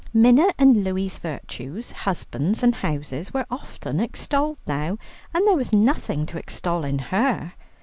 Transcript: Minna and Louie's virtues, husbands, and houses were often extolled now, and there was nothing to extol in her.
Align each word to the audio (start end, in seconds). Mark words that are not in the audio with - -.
Minna 0.15 0.47
and 0.57 0.83
Louie's 0.83 1.19
virtues, 1.19 1.91
husbands, 1.91 2.63
and 2.63 2.73
houses 2.73 3.35
were 3.35 3.45
often 3.51 3.99
extolled 3.99 4.57
now, 4.65 4.97
and 5.31 5.47
there 5.47 5.53
was 5.55 5.73
nothing 5.73 6.25
to 6.25 6.39
extol 6.39 6.83
in 6.83 6.97
her. 7.13 7.53